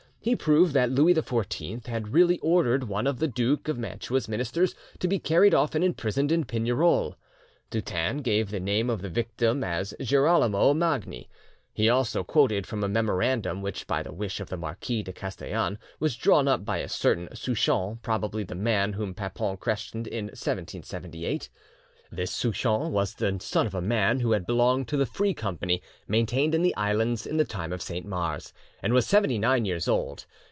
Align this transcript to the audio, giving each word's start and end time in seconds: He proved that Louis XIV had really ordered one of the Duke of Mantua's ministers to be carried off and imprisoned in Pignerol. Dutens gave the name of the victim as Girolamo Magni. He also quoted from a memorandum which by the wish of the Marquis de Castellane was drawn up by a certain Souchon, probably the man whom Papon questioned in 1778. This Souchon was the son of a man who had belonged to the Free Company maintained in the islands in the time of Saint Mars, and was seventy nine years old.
He 0.23 0.35
proved 0.35 0.75
that 0.75 0.91
Louis 0.91 1.15
XIV 1.15 1.87
had 1.87 2.13
really 2.13 2.37
ordered 2.41 2.83
one 2.83 3.07
of 3.07 3.17
the 3.17 3.27
Duke 3.27 3.67
of 3.67 3.79
Mantua's 3.79 4.27
ministers 4.27 4.75
to 4.99 5.07
be 5.07 5.17
carried 5.17 5.55
off 5.55 5.73
and 5.73 5.83
imprisoned 5.83 6.31
in 6.31 6.45
Pignerol. 6.45 7.15
Dutens 7.71 8.21
gave 8.21 8.51
the 8.51 8.59
name 8.59 8.87
of 8.91 9.01
the 9.01 9.09
victim 9.09 9.63
as 9.63 9.95
Girolamo 9.99 10.75
Magni. 10.75 11.27
He 11.73 11.89
also 11.89 12.23
quoted 12.23 12.67
from 12.67 12.83
a 12.83 12.87
memorandum 12.87 13.63
which 13.63 13.87
by 13.87 14.03
the 14.03 14.13
wish 14.13 14.39
of 14.39 14.49
the 14.49 14.57
Marquis 14.57 15.01
de 15.01 15.11
Castellane 15.11 15.79
was 15.99 16.15
drawn 16.15 16.47
up 16.47 16.63
by 16.63 16.77
a 16.77 16.87
certain 16.87 17.27
Souchon, 17.33 17.97
probably 18.03 18.43
the 18.43 18.53
man 18.53 18.93
whom 18.93 19.15
Papon 19.15 19.57
questioned 19.57 20.05
in 20.05 20.25
1778. 20.25 21.49
This 22.13 22.31
Souchon 22.33 22.91
was 22.91 23.13
the 23.13 23.37
son 23.39 23.65
of 23.65 23.73
a 23.73 23.79
man 23.81 24.19
who 24.19 24.33
had 24.33 24.45
belonged 24.45 24.89
to 24.89 24.97
the 24.97 25.05
Free 25.05 25.33
Company 25.33 25.81
maintained 26.09 26.53
in 26.53 26.61
the 26.61 26.75
islands 26.75 27.25
in 27.25 27.37
the 27.37 27.45
time 27.45 27.71
of 27.71 27.81
Saint 27.81 28.05
Mars, 28.05 28.51
and 28.83 28.91
was 28.93 29.07
seventy 29.07 29.37
nine 29.39 29.63
years 29.63 29.87
old. 29.87 30.25